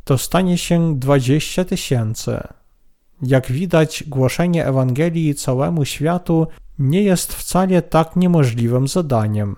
to 0.03 0.17
stanie 0.17 0.57
się 0.57 0.99
dwadzieścia 0.99 1.65
tysięcy. 1.65 2.39
Jak 3.21 3.51
widać, 3.51 4.03
głoszenie 4.07 4.65
Ewangelii 4.65 5.35
całemu 5.35 5.85
światu 5.85 6.47
nie 6.79 7.03
jest 7.03 7.33
wcale 7.33 7.81
tak 7.81 8.15
niemożliwym 8.15 8.87
zadaniem. 8.87 9.55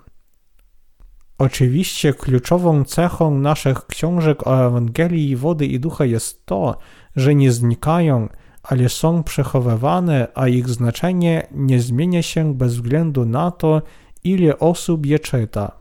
Oczywiście 1.41 2.13
kluczową 2.13 2.83
cechą 2.83 3.39
naszych 3.39 3.86
książek 3.86 4.48
o 4.48 4.67
Ewangelii 4.67 5.36
wody 5.36 5.65
i 5.65 5.79
ducha 5.79 6.05
jest 6.05 6.45
to, 6.45 6.77
że 7.15 7.36
nie 7.36 7.51
znikają, 7.51 8.29
ale 8.63 8.89
są 8.89 9.24
przechowywane, 9.24 10.27
a 10.36 10.48
ich 10.48 10.69
znaczenie 10.69 11.48
nie 11.51 11.79
zmienia 11.79 12.21
się 12.21 12.53
bez 12.53 12.75
względu 12.75 13.25
na 13.25 13.51
to, 13.51 13.81
ile 14.24 14.60
osób 14.60 15.05
je 15.05 15.19
czyta. 15.19 15.71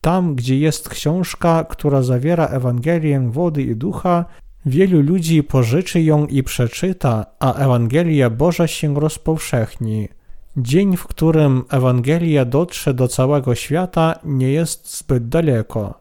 Tam, 0.00 0.34
gdzie 0.34 0.58
jest 0.58 0.88
książka, 0.88 1.64
która 1.64 2.02
zawiera 2.02 2.46
Ewangelię 2.46 3.30
wody 3.30 3.62
i 3.62 3.76
ducha, 3.76 4.24
wielu 4.66 5.02
ludzi 5.02 5.42
pożyczy 5.42 6.02
ją 6.02 6.26
i 6.26 6.42
przeczyta, 6.42 7.26
a 7.38 7.54
Ewangelia 7.54 8.30
Boża 8.30 8.66
się 8.66 9.00
rozpowszechni. 9.00 10.08
Dzień, 10.60 10.96
w 10.96 11.06
którym 11.06 11.64
Ewangelia 11.70 12.44
dotrze 12.44 12.94
do 12.94 13.08
całego 13.08 13.54
świata, 13.54 14.18
nie 14.24 14.52
jest 14.52 14.98
zbyt 14.98 15.28
daleko. 15.28 15.94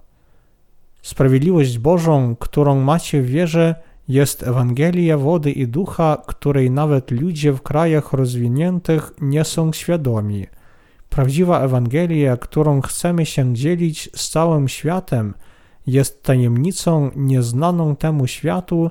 Sprawiedliwość 1.02 1.78
Bożą, 1.78 2.36
którą 2.36 2.82
macie 2.82 3.22
w 3.22 3.26
wierze, 3.26 3.76
jest 4.08 4.44
Ewangelia 4.44 5.18
wody 5.18 5.52
i 5.52 5.68
ducha, 5.68 6.18
której 6.28 6.72
nawet 6.72 7.12
ludzie 7.12 7.54
w 7.54 7.62
krajach 7.62 8.14
rozwiniętych 8.14 9.12
nie 9.22 9.44
są 9.44 9.74
świadomi. 9.74 10.48
Prawdziwa 11.10 11.60
Ewangelia, 11.60 12.38
którą 12.38 12.82
chcemy 12.82 13.26
się 13.26 13.54
dzielić 13.54 14.10
z 14.16 14.30
całym 14.30 14.68
światem, 14.68 15.34
jest 15.88 16.24
tajemnicą 16.24 17.12
nieznaną 17.16 17.96
temu 17.96 18.28
światu, 18.28 18.90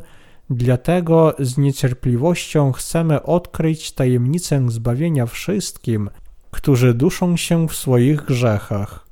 dlatego 0.50 1.35
z 1.38 1.59
niecierpliwością 1.59 2.73
chcemy 2.73 3.23
odkryć 3.23 3.93
tajemnicę 3.93 4.71
zbawienia 4.71 5.26
wszystkim, 5.26 6.11
którzy 6.50 6.95
duszą 6.95 7.37
się 7.37 7.69
w 7.69 7.75
swoich 7.75 8.25
grzechach. 8.25 9.07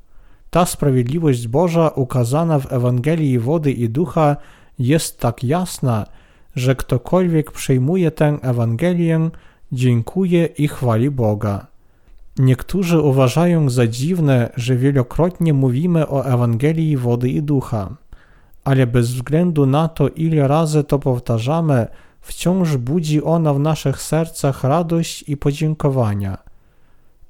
Ta 0.51 0.67
sprawiedliwość 0.67 1.49
Boża 1.49 1.89
ukazana 1.89 2.59
w 2.59 2.73
Ewangelii 2.73 3.39
wody 3.39 3.73
i 3.73 3.89
ducha 3.89 4.37
jest 4.79 5.21
tak 5.21 5.45
jasna, 5.45 6.07
że 6.57 6.75
ktokolwiek 6.75 7.53
przyjmuje 7.53 8.11
tę 8.11 8.39
Ewangelię, 8.43 9.31
dziękuje 9.73 10.47
i 10.47 10.69
chwali 10.69 11.11
Boga. 11.11 11.67
Niektórzy 12.39 13.01
uważają 13.01 13.71
za 13.71 13.87
dziwne, 13.87 14.51
że 14.57 14.77
wielokrotnie 14.77 15.55
mówimy 15.55 16.09
o 16.09 16.27
Ewangelii 16.27 16.97
wody 16.97 17.29
i 17.29 17.43
ducha, 17.43 17.97
ale 18.65 18.87
bez 18.87 19.13
względu 19.13 19.67
na 19.67 19.89
to, 19.89 20.09
ile 20.09 20.49
razy 20.49 20.85
to 20.85 20.99
powtarzamy, 20.99 21.87
wciąż 22.21 22.77
budzi 22.77 23.23
ona 23.23 23.55
w 23.55 23.59
naszych 23.59 24.03
sercach 24.03 24.65
radość 24.65 25.25
i 25.29 25.37
podziękowania. 25.37 26.39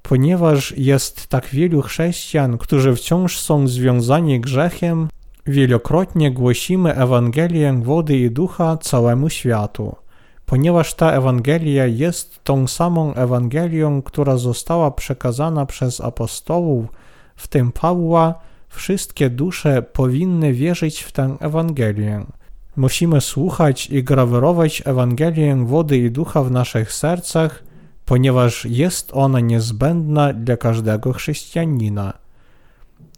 Ponieważ 0.01 0.73
jest 0.77 1.27
tak 1.27 1.47
wielu 1.47 1.81
chrześcijan, 1.81 2.57
którzy 2.57 2.95
wciąż 2.95 3.39
są 3.39 3.67
związani 3.67 4.39
grzechem, 4.39 5.07
wielokrotnie 5.45 6.31
głosimy 6.31 6.95
Ewangelię 6.95 7.73
wody 7.83 8.17
i 8.17 8.31
ducha 8.31 8.77
całemu 8.77 9.29
światu 9.29 9.95
ponieważ 10.45 10.93
ta 10.93 11.11
Ewangelia 11.11 11.85
jest 11.85 12.43
tą 12.43 12.67
samą 12.67 13.13
Ewangelią, 13.13 14.01
która 14.01 14.37
została 14.37 14.91
przekazana 14.91 15.65
przez 15.65 16.01
apostołów, 16.01 16.85
w 17.35 17.47
tym 17.47 17.71
Pawła, 17.71 18.33
wszystkie 18.75 19.29
dusze 19.29 19.81
powinny 19.81 20.53
wierzyć 20.53 21.01
w 21.01 21.11
tę 21.11 21.37
Ewangelię. 21.39 22.25
Musimy 22.75 23.21
słuchać 23.21 23.89
i 23.89 24.03
grawerować 24.03 24.81
Ewangelię 24.85 25.65
wody 25.65 25.97
i 25.97 26.11
ducha 26.11 26.43
w 26.43 26.51
naszych 26.51 26.93
sercach, 26.93 27.63
ponieważ 28.05 28.65
jest 28.65 29.09
ona 29.13 29.39
niezbędna 29.39 30.33
dla 30.33 30.57
każdego 30.57 31.13
chrześcijanina. 31.13 32.13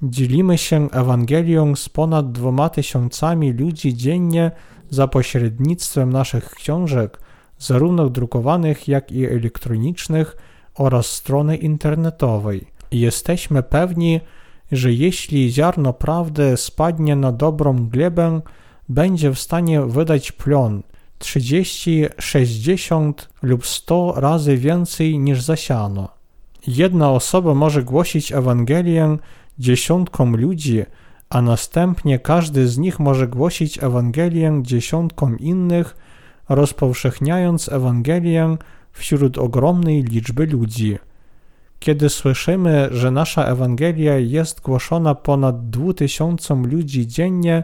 Dzielimy 0.02 0.58
się 0.58 0.90
Ewangelią 0.92 1.76
z 1.76 1.90
ponad 1.90 2.32
dwoma 2.32 2.70
tysiącami 2.70 3.54
ludzi 3.54 3.96
dziennie 3.96 4.52
za 4.90 5.08
pośrednictwem 5.08 6.14
naszych 6.14 6.50
książek, 6.50 7.20
zarówno 7.60 8.10
drukowanych, 8.10 8.88
jak 8.88 9.12
i 9.12 9.26
elektronicznych 9.26 10.38
oraz 10.76 11.06
strony 11.06 11.56
internetowej. 11.56 12.68
Jesteśmy 12.92 13.64
pewni, 13.64 14.22
że 14.72 14.94
jeśli 14.94 15.52
ziarno 15.52 15.94
prawdy 15.94 16.58
spadnie 16.58 17.16
na 17.16 17.32
dobrą 17.32 17.88
glebę, 17.88 18.42
będzie 18.90 19.32
w 19.32 19.40
stanie 19.40 19.82
wydać 19.82 20.32
plon 20.32 20.84
30, 21.20 22.06
60 22.20 23.30
lub 23.42 23.68
100 23.68 24.14
razy 24.18 24.58
więcej 24.58 25.20
niż 25.20 25.42
zasiano. 25.42 26.10
Jedna 26.68 27.12
osoba 27.12 27.54
może 27.54 27.84
głosić 27.84 28.32
Ewangelię 28.32 29.18
dziesiątkom 29.60 30.36
ludzi, 30.36 30.84
a 31.30 31.42
następnie 31.42 32.20
każdy 32.20 32.68
z 32.68 32.78
nich 32.78 33.00
może 33.00 33.28
głosić 33.28 33.84
Ewangelię 33.84 34.60
dziesiątkom 34.62 35.40
innych, 35.40 35.98
rozpowszechniając 36.50 37.70
Ewangelię 37.70 38.58
wśród 38.92 39.38
ogromnej 39.38 40.04
liczby 40.04 40.46
ludzi. 40.46 40.98
Kiedy 41.80 42.10
słyszymy, 42.10 42.88
że 42.92 43.12
nasza 43.12 43.46
Ewangelia 43.46 44.18
jest 44.18 44.62
głoszona 44.62 45.16
ponad 45.16 45.70
dwutysiącom 45.70 46.68
ludzi 46.68 47.08
dziennie, 47.08 47.64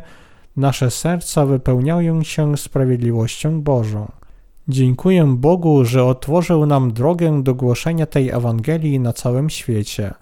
nasze 0.58 0.92
serca 0.92 1.46
wypełniają 1.46 2.24
się 2.24 2.58
sprawiedliwością 2.58 3.62
Bożą. 3.62 4.12
Dziękuję 4.68 5.36
Bogu, 5.38 5.86
że 5.86 6.06
otworzył 6.06 6.66
nam 6.66 6.94
drogę 6.94 7.44
do 7.44 7.56
głoszenia 7.56 8.06
tej 8.06 8.30
Ewangelii 8.30 9.00
na 9.00 9.14
całym 9.14 9.50
świecie. 9.50 10.14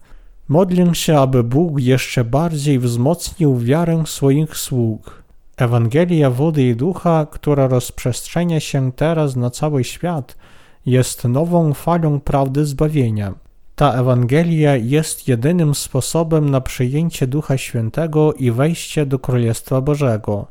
Modlę 0.47 0.95
się, 0.95 1.19
aby 1.19 1.43
Bóg 1.43 1.80
jeszcze 1.80 2.23
bardziej 2.23 2.80
wzmocnił 2.80 3.58
wiarę 3.58 4.04
swoich 4.06 4.58
sług. 4.58 5.23
Ewangelia 5.58 6.30
wody 6.30 6.63
i 6.63 6.75
ducha, 6.75 7.27
która 7.32 7.67
rozprzestrzenia 7.67 8.60
się 8.60 8.91
teraz 8.91 9.36
na 9.36 9.49
cały 9.49 9.84
świat, 9.84 10.38
jest 10.86 11.23
nową 11.23 11.73
falą 11.73 12.19
prawdy 12.19 12.65
zbawienia. 12.65 13.34
Ta 13.82 13.94
Ewangelia 13.94 14.76
jest 14.76 15.28
jedynym 15.28 15.76
sposobem 15.76 16.50
na 16.50 16.62
przyjęcie 16.62 17.28
Ducha 17.28 17.58
Świętego 17.58 18.34
i 18.34 18.52
wejście 18.52 19.06
do 19.06 19.20
Królestwa 19.20 19.82
Bożego. 19.82 20.48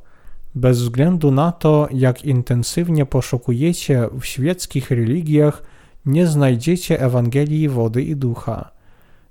Bez 0.54 0.82
względu 0.82 1.30
na 1.30 1.52
to, 1.52 1.88
jak 1.92 2.24
intensywnie 2.24 3.06
poszukujecie 3.06 4.08
w 4.20 4.24
świeckich 4.24 4.90
religiach, 4.90 5.62
nie 6.06 6.26
znajdziecie 6.26 7.00
Ewangelii 7.00 7.68
wody 7.68 8.02
i 8.02 8.16
ducha. 8.16 8.70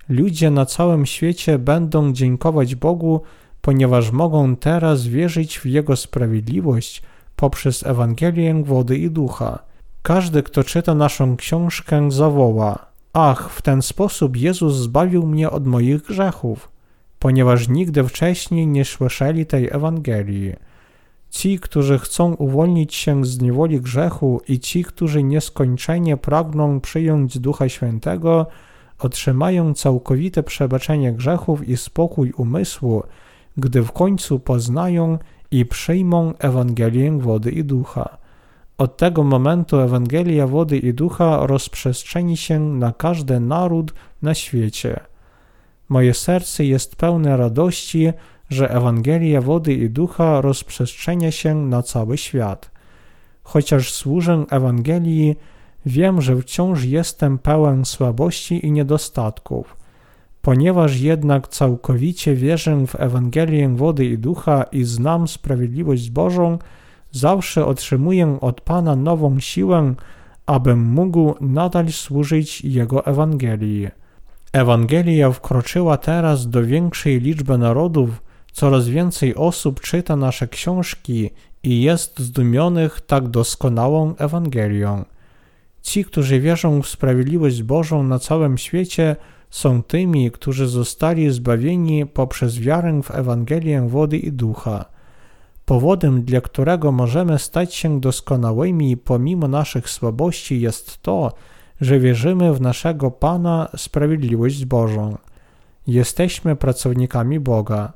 Ludzie 0.08 0.50
na 0.50 0.66
całym 0.66 1.06
świecie 1.06 1.58
będą 1.58 2.12
dziękować 2.12 2.74
Bogu, 2.74 3.22
ponieważ 3.60 4.10
mogą 4.10 4.56
teraz 4.56 5.06
wierzyć 5.06 5.58
w 5.58 5.66
Jego 5.66 5.96
sprawiedliwość 5.96 7.02
poprzez 7.36 7.86
Ewangelię 7.86 8.62
wody 8.64 8.98
i 8.98 9.10
ducha. 9.10 9.58
Każdy, 10.02 10.42
kto 10.42 10.64
czyta 10.64 10.94
naszą 10.94 11.36
książkę, 11.36 12.10
zawoła: 12.10 12.89
Ach, 13.12 13.50
w 13.50 13.62
ten 13.62 13.82
sposób 13.82 14.36
Jezus 14.36 14.74
zbawił 14.74 15.26
mnie 15.26 15.50
od 15.50 15.66
moich 15.66 16.02
grzechów, 16.02 16.68
ponieważ 17.18 17.68
nigdy 17.68 18.04
wcześniej 18.04 18.66
nie 18.66 18.84
słyszeli 18.84 19.46
tej 19.46 19.68
Ewangelii. 19.72 20.54
Ci, 21.30 21.58
którzy 21.58 21.98
chcą 21.98 22.34
uwolnić 22.34 22.94
się 22.94 23.24
z 23.24 23.40
niewoli 23.40 23.80
grzechu 23.80 24.40
i 24.48 24.60
ci, 24.60 24.84
którzy 24.84 25.22
nieskończenie 25.22 26.16
pragną 26.16 26.80
przyjąć 26.80 27.38
Ducha 27.38 27.68
Świętego, 27.68 28.46
otrzymają 28.98 29.74
całkowite 29.74 30.42
przebaczenie 30.42 31.12
grzechów 31.12 31.68
i 31.68 31.76
spokój 31.76 32.32
umysłu, 32.32 33.02
gdy 33.56 33.82
w 33.82 33.92
końcu 33.92 34.40
poznają 34.40 35.18
i 35.50 35.66
przyjmą 35.66 36.34
Ewangelię 36.38 37.18
wody 37.18 37.50
i 37.50 37.64
ducha. 37.64 38.19
Od 38.80 38.96
tego 38.96 39.24
momentu 39.24 39.80
Ewangelia 39.80 40.46
wody 40.46 40.78
i 40.78 40.94
ducha 40.94 41.46
rozprzestrzeni 41.46 42.36
się 42.36 42.60
na 42.60 42.92
każdy 42.92 43.40
naród 43.40 43.94
na 44.22 44.34
świecie. 44.34 45.00
Moje 45.88 46.14
serce 46.14 46.64
jest 46.64 46.96
pełne 46.96 47.36
radości, 47.36 48.12
że 48.50 48.70
Ewangelia 48.70 49.40
wody 49.40 49.74
i 49.74 49.90
ducha 49.90 50.40
rozprzestrzenia 50.40 51.30
się 51.30 51.54
na 51.54 51.82
cały 51.82 52.18
świat. 52.18 52.70
Chociaż 53.42 53.92
służę 53.92 54.44
Ewangelii, 54.50 55.36
wiem, 55.86 56.22
że 56.22 56.36
wciąż 56.36 56.84
jestem 56.84 57.38
pełen 57.38 57.84
słabości 57.84 58.66
i 58.66 58.72
niedostatków. 58.72 59.76
Ponieważ 60.42 61.00
jednak 61.00 61.48
całkowicie 61.48 62.34
wierzę 62.34 62.86
w 62.86 63.00
Ewangelię 63.00 63.68
wody 63.68 64.04
i 64.04 64.18
ducha 64.18 64.62
i 64.62 64.84
znam 64.84 65.28
sprawiedliwość 65.28 66.10
Bożą, 66.10 66.58
zawsze 67.12 67.66
otrzymuję 67.66 68.38
od 68.40 68.60
Pana 68.60 68.96
nową 68.96 69.40
siłę, 69.40 69.94
abym 70.46 70.80
mógł 70.80 71.34
nadal 71.40 71.88
służyć 71.88 72.60
Jego 72.60 73.06
Ewangelii. 73.06 73.88
Ewangelia 74.52 75.30
wkroczyła 75.30 75.96
teraz 75.96 76.48
do 76.48 76.64
większej 76.64 77.20
liczby 77.20 77.58
narodów, 77.58 78.22
coraz 78.52 78.88
więcej 78.88 79.34
osób 79.34 79.80
czyta 79.80 80.16
nasze 80.16 80.48
książki 80.48 81.30
i 81.62 81.82
jest 81.82 82.18
zdumionych 82.20 83.00
tak 83.00 83.28
doskonałą 83.28 84.14
Ewangelią. 84.16 85.04
Ci, 85.82 86.04
którzy 86.04 86.40
wierzą 86.40 86.82
w 86.82 86.88
sprawiedliwość 86.88 87.62
Bożą 87.62 88.02
na 88.02 88.18
całym 88.18 88.58
świecie, 88.58 89.16
są 89.50 89.82
tymi, 89.82 90.30
którzy 90.30 90.68
zostali 90.68 91.30
zbawieni 91.30 92.06
poprzez 92.06 92.58
wiarę 92.58 93.02
w 93.02 93.10
Ewangelię 93.10 93.88
wody 93.88 94.18
i 94.18 94.32
ducha. 94.32 94.84
Powodem, 95.70 96.22
dla 96.22 96.40
którego 96.40 96.92
możemy 96.92 97.38
stać 97.38 97.74
się 97.74 98.00
doskonałymi 98.00 98.96
pomimo 98.96 99.48
naszych 99.48 99.90
słabości, 99.90 100.60
jest 100.60 101.02
to, 101.02 101.32
że 101.80 102.00
wierzymy 102.00 102.54
w 102.54 102.60
naszego 102.60 103.10
Pana 103.10 103.68
sprawiedliwość 103.76 104.64
Bożą. 104.64 105.16
Jesteśmy 105.86 106.56
pracownikami 106.56 107.40
Boga. 107.40 107.92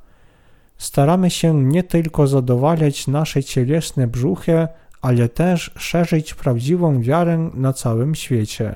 Staramy 0.78 1.30
się 1.30 1.54
nie 1.64 1.82
tylko 1.82 2.26
zadowalać 2.26 3.06
nasze 3.06 3.44
cielesne 3.44 4.06
brzuchy, 4.06 4.68
ale 5.00 5.28
też 5.28 5.70
szerzyć 5.76 6.34
prawdziwą 6.34 7.00
wiarę 7.02 7.50
na 7.54 7.72
całym 7.72 8.14
świecie. 8.14 8.74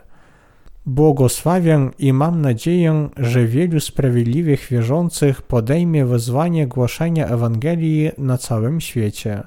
Błogosławię 0.88 1.90
i 1.98 2.12
mam 2.12 2.40
nadzieję, 2.40 3.08
że 3.16 3.46
wielu 3.46 3.80
sprawiedliwych 3.80 4.68
wierzących 4.70 5.42
podejmie 5.42 6.06
wezwanie 6.06 6.66
głoszenia 6.66 7.26
Ewangelii 7.26 8.10
na 8.18 8.38
całym 8.38 8.80
świecie. 8.80 9.42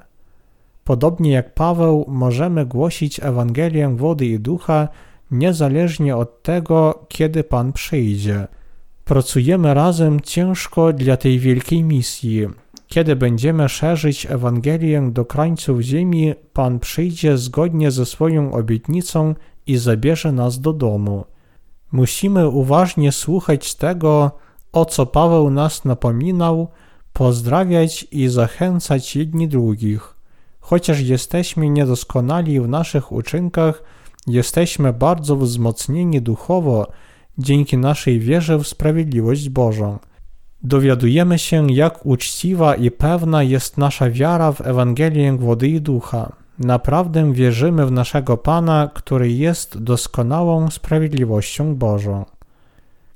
Podobnie 0.84 1.32
jak 1.32 1.54
Paweł, 1.54 2.04
możemy 2.08 2.66
głosić 2.66 3.20
Ewangelię 3.20 3.88
wody 3.96 4.26
i 4.26 4.38
ducha 4.38 4.88
niezależnie 5.30 6.16
od 6.16 6.42
tego, 6.42 7.06
kiedy 7.08 7.44
Pan 7.44 7.72
przyjdzie. 7.72 8.46
Pracujemy 9.04 9.74
razem 9.74 10.20
ciężko 10.20 10.92
dla 10.92 11.16
tej 11.16 11.38
wielkiej 11.38 11.84
misji. 11.84 12.46
Kiedy 12.86 13.16
będziemy 13.16 13.68
szerzyć 13.68 14.26
Ewangelię 14.26 15.10
do 15.12 15.24
krańców 15.24 15.80
ziemi, 15.80 16.34
Pan 16.52 16.78
przyjdzie 16.78 17.38
zgodnie 17.38 17.90
ze 17.90 18.06
swoją 18.06 18.52
obietnicą 18.52 19.34
i 19.66 19.76
zabierze 19.76 20.32
nas 20.32 20.60
do 20.60 20.72
domu. 20.72 21.24
Musimy 21.92 22.48
uważnie 22.48 23.12
słuchać 23.12 23.74
tego, 23.74 24.30
o 24.72 24.84
co 24.84 25.06
Paweł 25.06 25.50
nas 25.50 25.84
napominał, 25.84 26.68
pozdrawiać 27.12 28.06
i 28.10 28.28
zachęcać 28.28 29.16
jedni 29.16 29.48
drugich. 29.48 30.16
Chociaż 30.60 31.00
jesteśmy 31.00 31.70
niedoskonali 31.70 32.60
w 32.60 32.68
naszych 32.68 33.12
uczynkach, 33.12 33.82
jesteśmy 34.26 34.92
bardzo 34.92 35.36
wzmocnieni 35.36 36.22
duchowo 36.22 36.86
dzięki 37.38 37.78
naszej 37.78 38.20
wierze 38.20 38.58
w 38.58 38.66
sprawiedliwość 38.66 39.48
Bożą. 39.48 39.98
Dowiadujemy 40.62 41.38
się, 41.38 41.72
jak 41.72 42.06
uczciwa 42.06 42.74
i 42.74 42.90
pewna 42.90 43.42
jest 43.42 43.78
nasza 43.78 44.10
wiara 44.10 44.52
w 44.52 44.60
Ewangelię 44.60 45.36
wody 45.36 45.68
i 45.68 45.80
ducha. 45.80 46.41
Naprawdę 46.58 47.32
wierzymy 47.32 47.86
w 47.86 47.92
naszego 47.92 48.36
Pana, 48.36 48.90
który 48.94 49.32
jest 49.32 49.78
doskonałą 49.78 50.70
sprawiedliwością 50.70 51.74
Bożą. 51.74 52.24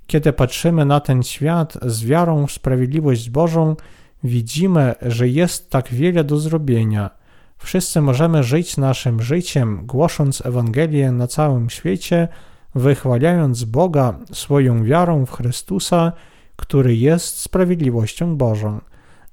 Kiedy 0.07 0.33
patrzymy 0.33 0.85
na 0.85 1.01
ten 1.01 1.22
świat 1.22 1.79
z 1.83 2.05
wiarą 2.05 2.46
w 2.46 2.53
sprawiedliwość 2.53 3.31
Bożą, 3.31 3.77
widzimy, 4.25 4.94
że 5.03 5.29
jest 5.29 5.70
tak 5.70 5.88
wiele 5.88 6.25
do 6.25 6.38
zrobienia. 6.38 7.11
Wszyscy 7.59 8.01
możemy 8.01 8.42
żyć 8.42 8.77
naszym 8.77 9.22
życiem, 9.22 9.87
głosząc 9.87 10.46
Ewangelię 10.46 11.12
na 11.12 11.27
całym 11.27 11.70
świecie, 11.70 12.29
wychwalając 12.75 13.64
Boga 13.64 14.18
swoją 14.33 14.85
wiarą 14.85 15.27
w 15.27 15.33
Chrystusa, 15.33 16.12
który 16.57 16.96
jest 16.96 17.38
sprawiedliwością 17.38 18.37
Bożą. 18.37 18.81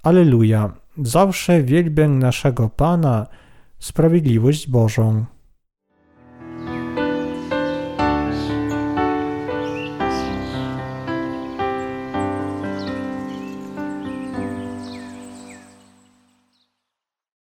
Aleluja! 0.04 0.72
Zawsze 0.98 1.64
wielbię 1.64 2.08
naszego 2.08 2.70
Pana, 2.70 3.28
sprawiedliwość 3.84 4.68
Bożą. 4.68 5.26